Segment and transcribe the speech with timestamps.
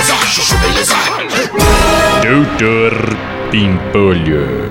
[0.00, 0.94] beleza, chuchu beleza.
[2.22, 2.92] Doutor
[3.50, 4.70] Pimpolho.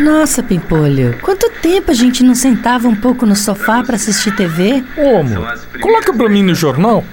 [0.00, 4.84] Nossa, Pimpolho, quanto tempo a gente não sentava um pouco no sofá pra assistir TV?
[4.96, 7.04] Ô, amor, coloca pra mim no jornal.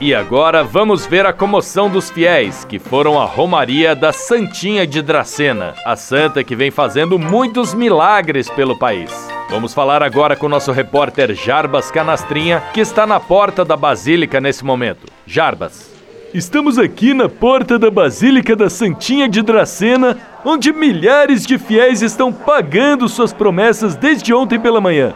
[0.00, 5.02] E agora vamos ver a comoção dos fiéis que foram à Romaria da Santinha de
[5.02, 9.10] Dracena, a santa que vem fazendo muitos milagres pelo país.
[9.50, 14.40] Vamos falar agora com o nosso repórter Jarbas Canastrinha, que está na porta da Basílica
[14.40, 15.06] nesse momento.
[15.26, 15.97] Jarbas.
[16.34, 22.30] Estamos aqui na porta da Basílica da Santinha de Dracena, onde milhares de fiéis estão
[22.30, 25.14] pagando suas promessas desde ontem pela manhã.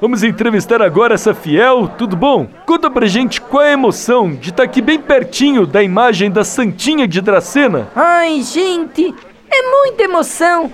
[0.00, 2.46] Vamos entrevistar agora essa fiel, tudo bom?
[2.64, 6.44] Conta pra gente qual é a emoção de estar aqui bem pertinho da imagem da
[6.44, 7.88] Santinha de Dracena.
[7.96, 9.12] Ai, gente,
[9.50, 10.70] é muita emoção.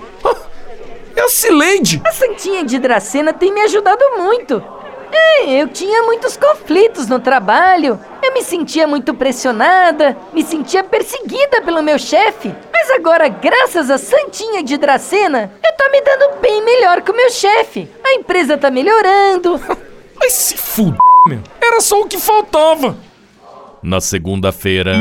[1.16, 2.02] É a Cileide.
[2.04, 4.62] A Santinha de Dracena tem me ajudado muito.
[5.10, 7.98] É, eu tinha muitos conflitos no trabalho.
[8.28, 12.54] Eu me sentia muito pressionada, me sentia perseguida pelo meu chefe.
[12.70, 17.16] Mas agora, graças a Santinha de Dracena, eu tô me dando bem melhor com o
[17.16, 17.88] meu chefe.
[18.04, 19.56] A empresa tá melhorando.
[20.14, 21.40] Vai se fuder, meu.
[21.58, 22.98] Era só o que faltava.
[23.82, 24.94] Na segunda-feira.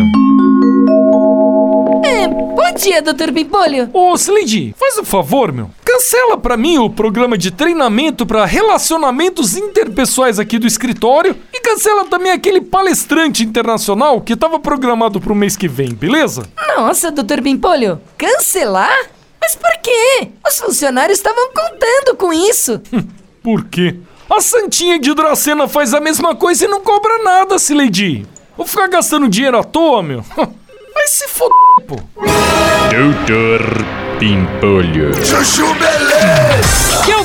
[2.05, 3.33] É, bom dia, Dr.
[3.33, 3.89] Pimpolho.
[3.91, 5.69] Ô, Cileide, faz um favor, meu.
[5.83, 11.35] Cancela pra mim o programa de treinamento pra relacionamentos interpessoais aqui do escritório
[11.67, 16.43] cancela também aquele palestrante internacional que tava programado pro mês que vem, beleza?
[16.77, 17.41] Nossa, Dr.
[17.43, 18.97] Pimpolho, cancelar?
[19.41, 20.29] Mas por quê?
[20.47, 22.81] Os funcionários estavam contando com isso.
[23.43, 23.95] Por quê?
[24.29, 28.25] A Santinha de Dracena faz a mesma coisa e não cobra nada, Cileide.
[28.55, 30.21] Vou ficar gastando dinheiro à toa, meu.
[30.35, 31.53] Vai se foder,
[31.85, 31.95] pô.
[32.89, 33.61] Doutor
[34.19, 35.13] Pimpolho.
[35.25, 35.65] Chuchu